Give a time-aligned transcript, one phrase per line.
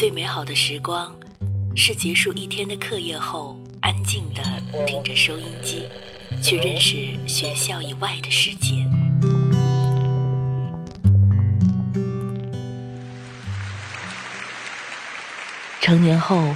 [0.00, 1.14] 最美好的时光，
[1.76, 4.42] 是结束一天的课业后，安静的
[4.86, 5.84] 听着收音机，
[6.42, 6.96] 去认识
[7.28, 8.76] 学校以外的世界。
[15.82, 16.48] 成年后，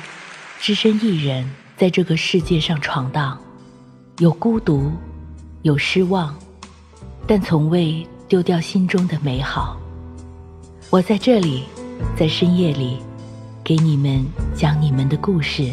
[0.59, 3.39] 只身一人在这个世界上闯荡，
[4.21, 4.91] 有孤独，
[5.61, 6.35] 有失望，
[7.27, 9.79] 但从未丢掉心中的美好。
[10.89, 11.65] 我在这里。
[12.17, 12.99] 在深夜里，
[13.65, 14.23] 给你们
[14.55, 15.73] 讲你们的故事，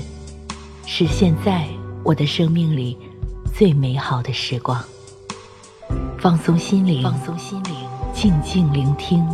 [0.85, 1.67] 是现在
[2.05, 2.97] 我的生命里
[3.53, 4.81] 最美好的时光。
[6.17, 7.73] 放松心灵，放松心灵，
[8.13, 9.27] 静静聆听。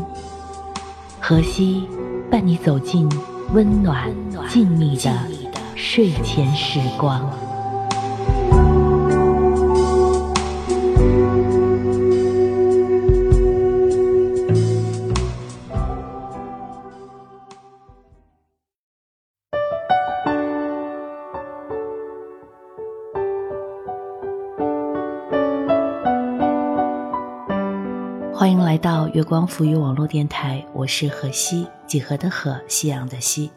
[1.21, 1.87] 荷西
[2.31, 3.07] 伴你走进
[3.53, 4.11] 温暖
[4.49, 5.13] 静谧的
[5.75, 7.29] 睡前时光。
[29.17, 33.49] 月光浮于网络电台，我是何西，几何的何，夕阳的西。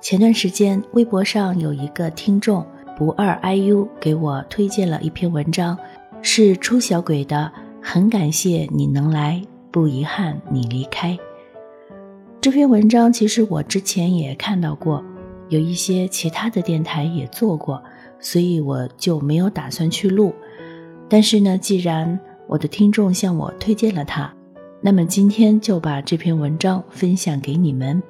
[0.00, 5.76] 前段时间，微博上有一个听众不二 iu 给我推荐了一篇文章，
[6.22, 7.52] 是出小鬼的。
[7.82, 11.18] 很感谢你能来，不遗憾你离开。
[12.40, 15.04] 这篇文章其实我之前也看到过，
[15.50, 17.82] 有一些其他的电台也做过，
[18.18, 20.34] 所以我就没有打算去录。
[21.06, 24.34] 但是呢，既然我的听众向我推荐了他，
[24.82, 28.02] 那么今天就把这篇文章分享给你们。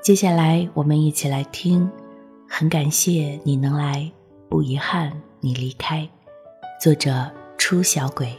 [0.00, 1.90] 接下来我们一起来听，
[2.48, 4.08] 很感谢你能来，
[4.48, 6.08] 不遗憾你离开。
[6.80, 7.28] 作者
[7.58, 8.32] 初小鬼。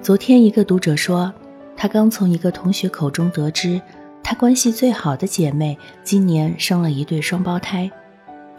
[0.00, 1.30] 昨天一个读者说，
[1.76, 3.78] 他刚从一个同学口中得知，
[4.22, 7.90] 他关系最好的姐妹今年生了一对双胞胎。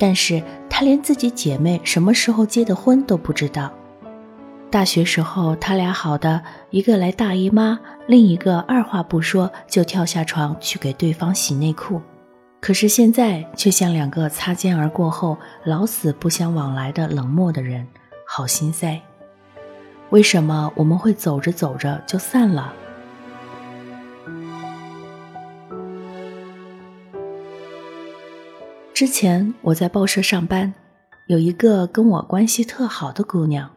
[0.01, 3.72] 但是他连自己姐妹什么时候结的婚都不知道。
[4.72, 6.41] 大学时候，他俩好的
[6.72, 12.01] 一个来大姨妈，另一个二话不说就跳下床去给对方洗内裤。
[12.59, 17.88] 可是现在却像两个擦肩而过后老死不相往来的冷漠的人，
[18.25, 19.00] 好心塞。
[20.09, 22.73] 为什么我们会走着走着就散了？
[29.01, 30.72] 之前我在报社上班，
[31.25, 33.67] 有一个跟我关系特好的姑娘，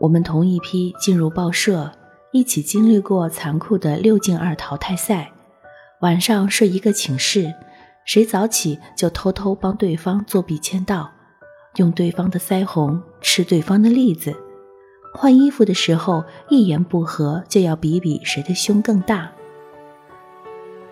[0.00, 1.92] 我们同一批进入报社，
[2.32, 5.30] 一起经历过残酷的六进二淘汰赛，
[6.00, 7.52] 晚上睡一个寝室，
[8.06, 11.10] 谁早起就偷偷帮对方作弊签到，
[11.76, 14.34] 用对方的腮红吃对方的栗子，
[15.12, 19.30] 换衣服的时候一言不合就要比比谁的胸更大。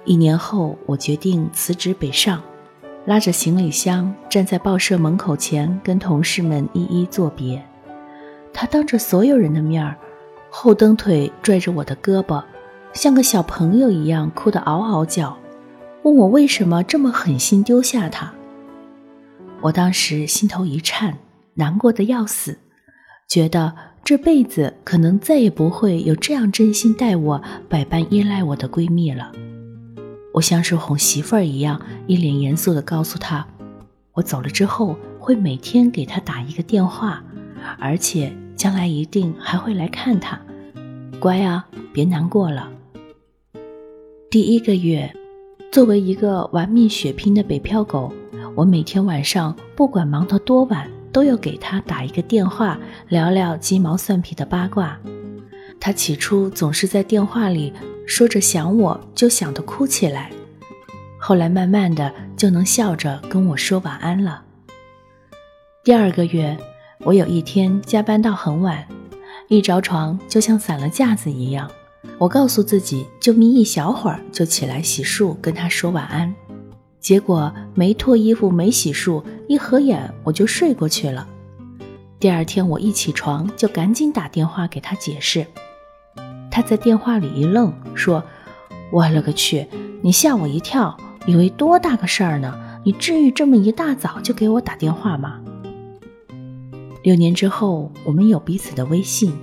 [0.05, 2.43] 一年后，我决定辞职北上。
[3.07, 7.65] 拉着行李箱站在报社门口前，跟同事们一一作别。
[8.53, 9.97] 他当着所有人的面儿，
[10.51, 12.43] 后蹬腿拽着我的胳膊，
[12.93, 15.39] 像个小朋友一样哭得嗷嗷叫，
[16.03, 18.33] 问我为什么这么狠心丢下他。
[19.61, 21.17] 我当时心头一颤，
[21.55, 22.59] 难过的要死，
[23.29, 23.73] 觉得
[24.03, 29.31] 这辈子可能再也不会有这样真心待我、百般依赖我的闺蜜了。
[30.37, 33.47] 我像是哄媳妇儿一样，一脸严肃地告诉她
[34.13, 37.25] ：“我走了之后，会每天给她打一个电话，
[37.79, 40.39] 而且将来一定还会来看她。
[41.19, 42.71] 乖啊，别难过了。”
[44.29, 45.11] 第一个月，
[45.73, 48.13] 作为一个玩命血拼的北漂狗，
[48.55, 52.79] 我每天晚上不管忙到多晚，都要给她打一个电话，
[53.09, 55.01] 聊聊鸡毛蒜皮的八卦。
[55.81, 57.73] 她起初总是在电话里。
[58.07, 60.31] 说着想我就想得哭起来，
[61.19, 64.45] 后来慢慢的就能笑着跟我说晚安了。
[65.83, 66.57] 第二个月，
[67.01, 68.87] 我有一天加班到很晚，
[69.49, 71.71] 一着床就像散了架子一样。
[72.19, 76.33] 我告诉自己就眯一小会儿就起来洗漱跟他说晚安，
[77.01, 81.27] 结果没脱衣服没洗漱，一合眼我就睡过去了。
[82.21, 85.45] 第二天我一起床就赶紧打电话给他解释。
[86.57, 88.25] 他在电话里一愣，说
[88.91, 89.67] ：“我勒个去！
[90.01, 92.59] 你吓我一跳，以为多大个事儿呢？
[92.83, 95.39] 你至于这么一大早就给我打电话吗？”
[97.05, 99.35] 六年之后，我们有彼此的微信，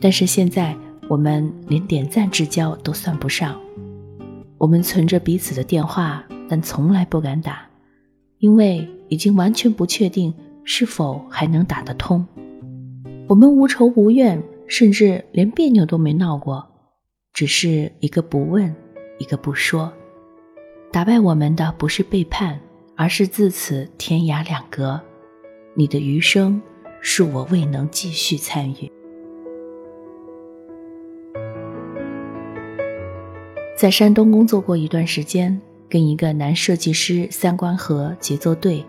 [0.00, 0.76] 但是现在
[1.08, 3.56] 我们连点赞之交都算不上。
[4.56, 7.62] 我们存着彼此的电话，但从来不敢打，
[8.38, 10.32] 因为已经完全不确定
[10.62, 12.24] 是否还能打得通。
[13.26, 14.40] 我们无仇无怨。
[14.68, 16.66] 甚至连别扭都没闹过，
[17.32, 18.74] 只是一个不问，
[19.18, 19.92] 一个不说。
[20.92, 22.58] 打败我们的不是背叛，
[22.96, 25.00] 而是自此天涯两隔。
[25.74, 26.60] 你的余生，
[27.02, 28.90] 恕我未能继续参与。
[33.76, 38.82] 在山东工作过一段时间，跟一个男设计师三观合，节奏对，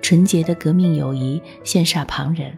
[0.00, 2.56] 纯洁的革命友谊羡煞旁人。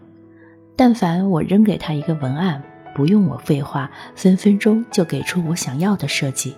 [0.74, 2.62] 但凡我扔给他一个文案，
[2.94, 6.54] 不用我废话，分分钟就给出我想要的设计。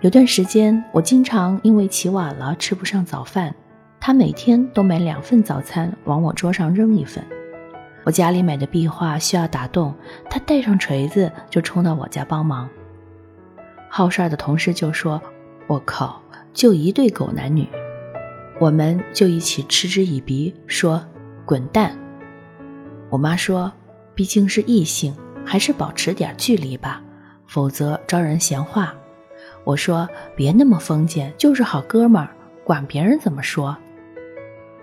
[0.00, 3.54] 有段时间，我经常因为起晚了吃不上早饭，
[4.00, 7.24] 他每天都买两份早餐往我桌上扔一份。
[8.04, 9.94] 我家里买的壁画需要打洞，
[10.30, 12.68] 他带上锤子就冲到我家帮忙。
[13.88, 15.20] 好事儿的同事就说
[15.66, 16.22] ：“我靠，
[16.52, 17.66] 就一对狗男女。”
[18.60, 21.04] 我们就一起嗤之以鼻，说
[21.44, 21.96] ：“滚蛋。”
[23.08, 23.72] 我妈说
[24.14, 25.14] ：“毕竟是异性，
[25.44, 27.02] 还是保持点距离吧，
[27.46, 28.94] 否则招人闲话。”
[29.64, 32.28] 我说：“别那么封建，就是好哥们儿，
[32.64, 33.76] 管别人怎么说。”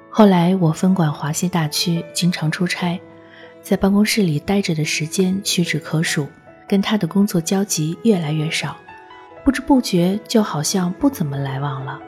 [0.09, 2.99] 后来我分管华西大区，经常出差，
[3.61, 6.27] 在办公室里待着的时间屈指可数，
[6.67, 8.77] 跟他的工作交集越来越少，
[9.43, 11.99] 不知不觉就好像不怎么来往了。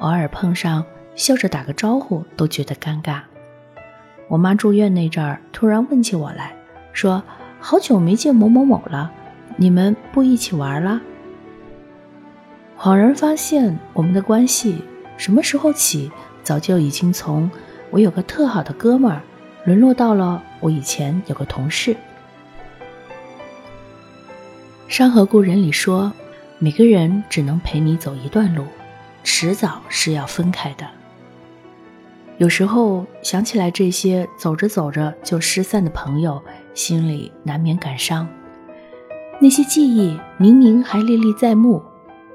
[0.00, 3.20] 偶尔碰上，笑着打个招呼都觉得尴尬。
[4.28, 6.54] 我妈住院那阵儿，突然问起我来，
[6.92, 7.22] 说
[7.60, 9.12] ：“好久没见某某某了，
[9.56, 11.00] 你们不一起玩了？”
[12.76, 14.82] 恍然发现，我们的关系
[15.16, 16.10] 什么时候起，
[16.42, 17.48] 早就已经从
[17.90, 19.22] 我有个特好的哥们儿，
[19.64, 21.94] 沦落到了我以前有个同事。
[24.88, 26.12] 《山河故人》里说
[26.58, 28.64] ：“每个人只能陪你走一段路，
[29.22, 30.86] 迟早是要分开的。”
[32.38, 36.42] 有时候想起来这些走着走着就失散的朋友，
[36.74, 38.28] 心里难免感伤。
[39.40, 41.82] 那些记忆明明还历历在目，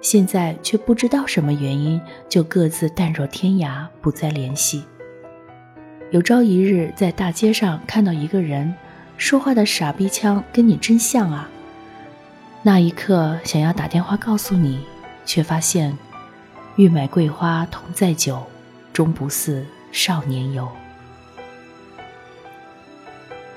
[0.02, 4.84] 现在却不知道什么原因就各自淡若天涯，不再联系。
[6.10, 8.74] 有朝一日在大街上看到一个人，
[9.18, 11.48] 说话的傻逼腔跟你真像啊！
[12.64, 14.80] 那一刻想要打电话告诉你，
[15.26, 15.96] 却发现
[16.76, 18.42] 欲买桂花同载酒，
[18.92, 19.64] 终不似。
[19.92, 20.68] 少年游，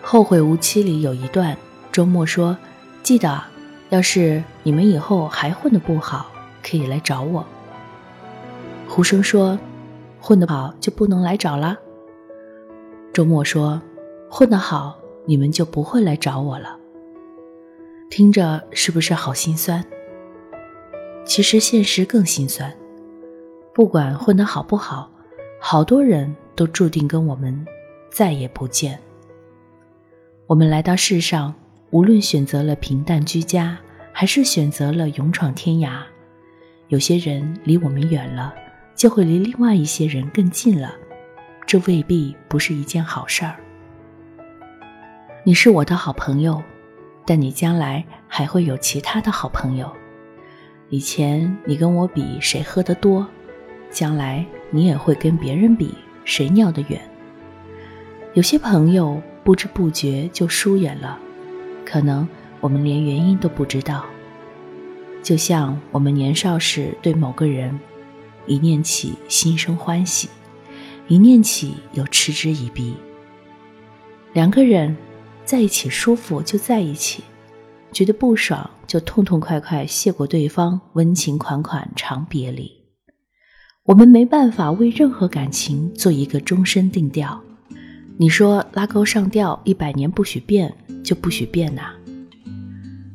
[0.03, 1.57] 后会无期里有一段，
[1.93, 2.59] 周末说
[3.05, 3.41] ：“记得，
[3.91, 6.27] 要是你们以后还混得不好，
[6.61, 7.47] 可以来找我。”
[8.89, 9.57] 胡生说
[10.21, 11.79] ：“混得好就不能来找了。”
[13.15, 13.81] 周末说
[14.29, 16.77] ：“混得好，你们就不会来找我了。”
[18.11, 19.85] 听着是不是好心酸？
[21.25, 22.77] 其实现实更心酸，
[23.73, 25.11] 不管混得好不好。
[25.67, 27.67] 好多人都注定跟我们
[28.11, 29.01] 再也不见。
[30.47, 31.55] 我们来到世上，
[31.89, 33.79] 无论选择了平淡居家，
[34.13, 36.03] 还是选择了勇闯天涯，
[36.89, 38.53] 有些人离我们远了，
[38.95, 40.95] 就会离另外一些人更近了。
[41.65, 43.57] 这未必不是一件好事儿。
[45.45, 46.63] 你是我的好朋友，
[47.25, 49.91] 但你将来还会有其他的好朋友。
[50.91, 53.27] 以前你跟我比谁喝得多。
[53.95, 57.01] 将来你也会跟别人比谁尿得远。
[58.35, 61.17] 有些朋友不知不觉就疏远了，
[61.87, 62.29] 可能
[62.61, 64.05] 我们连原因都不知道。
[65.23, 67.79] 就像我们年少时对某个人，
[68.47, 70.29] 一念起心生欢喜，
[71.07, 72.95] 一念起又嗤之以鼻。
[74.33, 74.97] 两个人
[75.45, 77.23] 在一起舒服就在一起，
[77.93, 82.84] 觉得不爽就痛痛快快谢过对方，温情款款长别离。
[83.85, 87.39] 我们没办法为任何感情做一个终身定调。
[88.17, 90.75] 你说拉钩上吊一百年不许变，
[91.05, 91.91] 就不许变呐？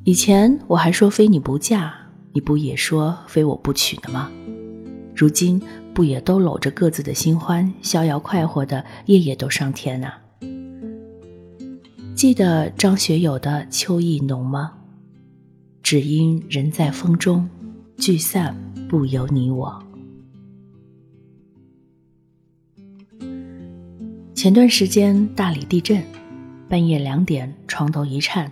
[0.03, 1.91] 以前我还说非你不嫁，
[2.33, 4.29] 你不也说非我不娶呢吗？
[5.15, 5.59] 如今
[5.91, 10.13] 不也都搂着各自的新欢，逍遥快活的夜夜都上天呐？
[12.13, 14.73] 记得张学友的《秋意浓》吗？
[15.81, 17.49] 只因人在风中，
[17.97, 18.55] 聚散
[18.88, 19.83] 不由你我。
[24.39, 26.01] 前段时间大理地震，
[26.69, 28.50] 半夜两点床头一颤，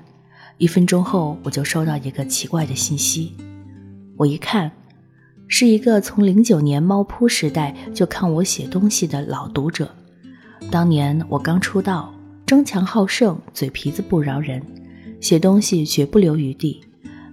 [0.58, 3.34] 一分钟后我就收到一个奇怪的信息。
[4.18, 4.70] 我一看，
[5.48, 9.90] 是一个从零九年猫扑时代就看我写东西的老读者。
[10.70, 12.14] 当年我刚出道，
[12.46, 14.62] 争强好胜，嘴皮子不饶人，
[15.22, 16.82] 写东西绝不留余地，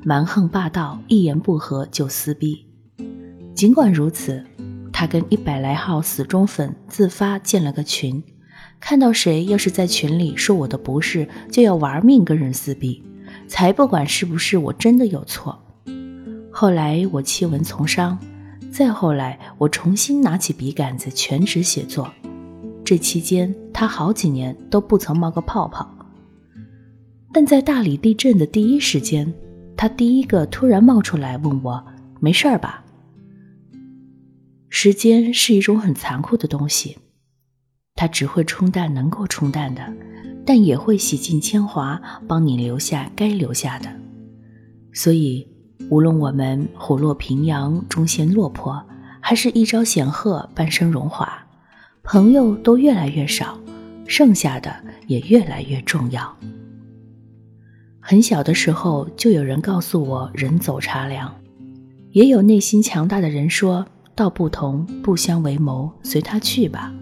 [0.04, 2.64] 蛮横霸道，一言不合就撕逼。
[3.52, 4.46] 尽管如此，
[4.92, 8.22] 他跟一百来号死忠粉自发建了个群。
[8.86, 13.02] 看到谁要是在群里说我的不是，就要玩命跟人撕逼，
[13.48, 15.58] 才不管是不是我真的有错。
[16.50, 18.18] 后来我弃文从商，
[18.70, 22.12] 再后来我重新拿起笔杆子全职写作，
[22.84, 25.90] 这期间他好几年都不曾冒个泡泡。
[27.32, 29.32] 但在大理地震的第一时间，
[29.78, 31.82] 他第一个突然冒出来问我
[32.20, 32.84] ：“没事儿吧？”
[34.68, 36.98] 时间是一种很残酷的东西，
[37.96, 39.82] 它只会冲淡能够冲淡的，
[40.44, 43.88] 但也会洗尽铅华，帮你留下该留下的。
[44.92, 45.46] 所以，
[45.90, 48.84] 无论我们虎落平阳，终陷落魄，
[49.20, 51.46] 还是一朝显赫，半生荣华，
[52.02, 53.58] 朋友都越来越少，
[54.06, 54.74] 剩下的
[55.06, 56.36] 也越来越重要。
[58.00, 61.32] 很小的时候，就有人告诉我“人走茶凉”，
[62.10, 66.92] 也有内心强大的人说道：“不同不相为谋，随他去吧。”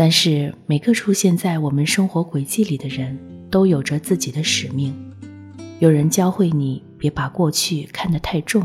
[0.00, 3.18] 但是每个出现在我们生活轨迹里的人，
[3.50, 4.94] 都有着自己的使命。
[5.80, 8.64] 有人教会你别把过去看得太重，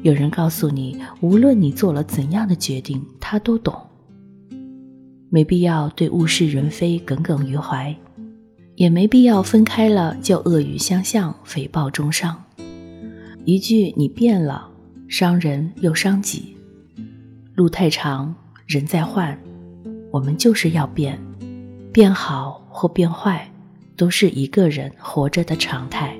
[0.00, 3.78] 有人告诉你，无论你做了怎样的决定，他都懂。
[5.28, 7.94] 没必要对物是人非耿耿于怀。
[8.74, 12.42] 也没必要分开了就恶语相向、诽谤中伤。
[13.44, 14.70] 一句“你变了”，
[15.08, 16.56] 伤人又伤己。
[17.54, 18.34] 路太长，
[18.66, 19.38] 人在换，
[20.10, 21.18] 我们就是要变，
[21.92, 23.50] 变好或变坏，
[23.96, 26.18] 都是一个人活着的常态。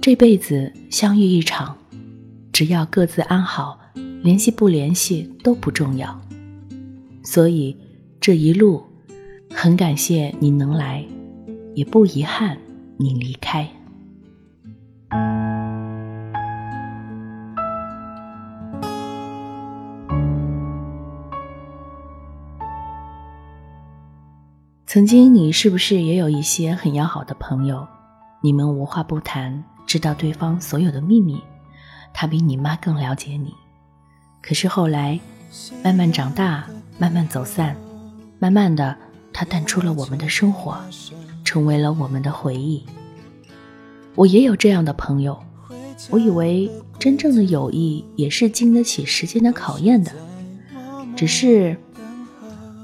[0.00, 1.76] 这辈子相遇一场，
[2.52, 3.78] 只要各自安好，
[4.22, 6.20] 联系不联系都不重要。
[7.22, 7.76] 所以
[8.20, 8.82] 这一路。
[9.54, 11.04] 很感谢你能来，
[11.74, 12.56] 也不遗憾
[12.96, 13.68] 你离开。
[24.92, 27.88] 曾经，你是不是也有一些很要好的朋友？
[28.42, 31.42] 你们无话不谈，知道对方所有的秘密，
[32.12, 33.54] 他比你妈更了解你。
[34.42, 35.18] 可是后来，
[35.82, 36.66] 慢慢长大，
[36.98, 37.74] 慢慢走散，
[38.38, 38.94] 慢慢的。
[39.32, 40.76] 他淡出了我们的生活，
[41.42, 42.84] 成为了我们的回忆。
[44.14, 45.42] 我也有这样的朋友，
[46.10, 50.12] 我以为真正的友谊也是经得起时间的考验的。
[51.16, 51.78] 只是，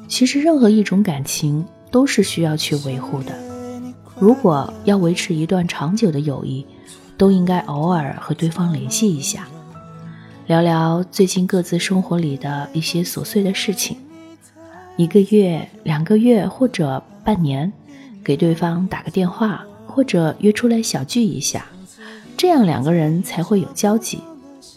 [0.09, 3.33] 其实任何一种感情都是需要去维护的。
[4.19, 6.67] 如果要维持一段长久的友谊，
[7.17, 9.49] 都应该偶尔和对方联系一下，
[10.47, 13.97] 聊聊最近各自生活里的一些琐碎的事情。
[14.97, 17.73] 一个月、两个月或者半年，
[18.25, 21.67] 给对方打个电话，或者约出来小聚一下，
[22.37, 24.21] 这样两个人才会有交集。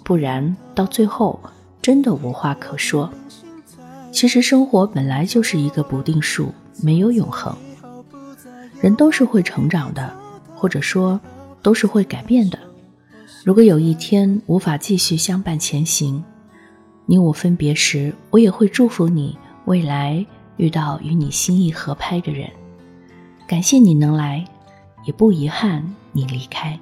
[0.03, 1.39] 不然到最后
[1.81, 3.09] 真的无话可说。
[4.11, 7.55] 其实生活本来就是一个不定数，没有永恒。
[8.81, 10.15] 人都是会成长的，
[10.55, 11.19] 或者说
[11.61, 12.57] 都是会改变的。
[13.43, 16.23] 如果有一天无法继续相伴前行，
[17.05, 19.37] 你我分别时，我也会祝福你。
[19.65, 20.25] 未来
[20.57, 22.49] 遇到与你心意合拍的人，
[23.47, 24.43] 感谢你能来，
[25.05, 26.77] 也不遗憾你离开。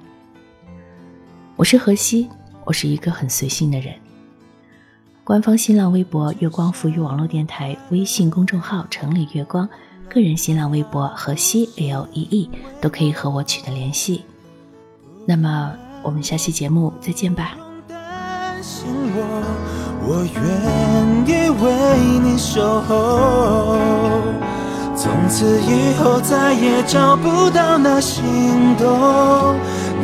[1.56, 2.26] 我是何西，
[2.64, 3.94] 我是一个很随性的人。
[5.24, 9.68] 官方新浪微博“月光浮语网络电台”，微信公众号“城里月光”，
[10.10, 12.50] 个人新浪微博“何西 L E E”
[12.80, 14.24] 都可以和我取得联系。
[15.24, 17.56] 那么，我们下期节目再见吧。
[20.02, 21.62] 我愿意为
[22.24, 23.78] 你守候，
[24.96, 28.24] 从此以后再也找不到那心
[28.76, 29.54] 动，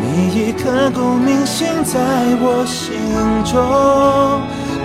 [0.01, 1.99] 你已刻骨铭心在
[2.41, 2.97] 我心
[3.45, 3.57] 中。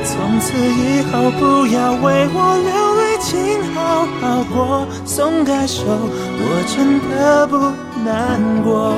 [0.03, 2.90] 从此以后不要为我流
[3.31, 7.57] 泪，请好好过，松开手，我真的不
[8.03, 8.91] 难过。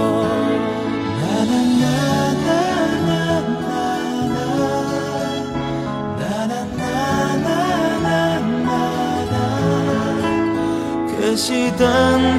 [11.08, 11.88] 可惜等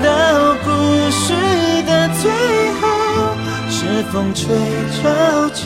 [0.03, 0.71] 到故
[1.11, 1.33] 事
[1.85, 2.31] 的最
[2.81, 2.83] 后，
[3.69, 4.45] 是风吹
[4.93, 5.65] 潮起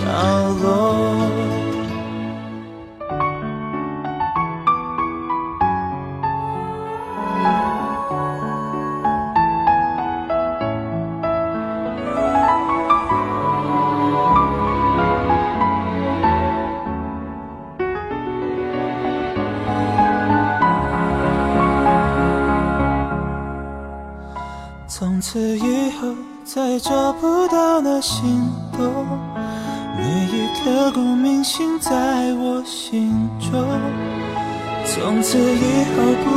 [0.00, 1.53] 潮落。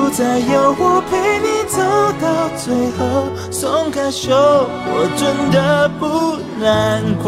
[0.08, 1.84] 不再有我陪你走
[2.22, 7.28] 到最后，松开手，我真的不难过。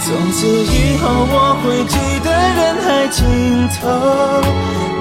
[0.00, 3.84] 从此以后我会记得人海尽头，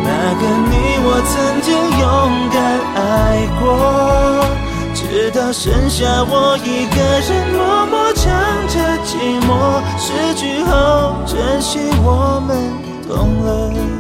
[0.04, 1.32] 那个你我曾
[1.62, 2.04] 经勇
[2.52, 2.60] 敢
[3.00, 4.44] 爱过，
[4.94, 7.00] 直到剩下我一个
[7.32, 8.28] 人默默唱
[8.68, 12.52] 着寂寞，失去后珍惜我们
[13.08, 13.91] 懂了。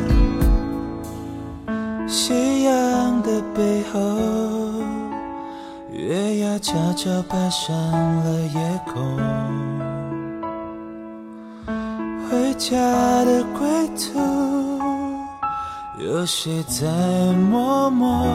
[2.14, 4.02] 夕阳的背后，
[5.94, 9.18] 月牙悄悄爬上了夜空。
[12.30, 12.76] 回家
[13.24, 14.20] 的归途，
[16.04, 16.86] 有谁在
[17.50, 18.28] 默默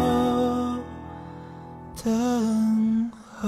[2.03, 3.47] 等候？